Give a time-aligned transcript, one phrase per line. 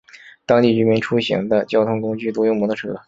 [0.47, 2.99] 当地居民出行的交通工具多用摩托车。